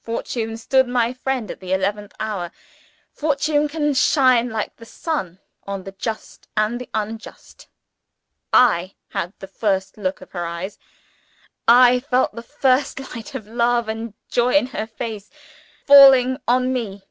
Fortune 0.00 0.56
stood 0.56 0.88
my 0.88 1.12
friend 1.12 1.50
at 1.50 1.60
the 1.60 1.74
eleventh 1.74 2.14
hour; 2.18 2.50
fortune 3.12 3.68
can 3.68 3.92
shine, 3.92 4.48
like 4.48 4.74
the 4.76 4.86
sun, 4.86 5.38
on 5.66 5.84
the 5.84 5.92
just 5.92 6.48
and 6.56 6.80
the 6.80 6.88
unjust! 6.94 7.68
I 8.54 8.94
had 9.10 9.34
the 9.38 9.46
first 9.46 9.98
look 9.98 10.22
of 10.22 10.32
her 10.32 10.46
eyes! 10.46 10.78
I 11.68 12.00
felt 12.00 12.34
the 12.34 12.42
first 12.42 13.14
light 13.14 13.34
of 13.34 13.46
love 13.46 13.86
and 13.86 14.14
joy 14.30 14.54
in 14.54 14.68
her 14.68 14.86
face 14.86 15.28
falling 15.86 16.38
on 16.48 16.72
_me! 16.72 17.02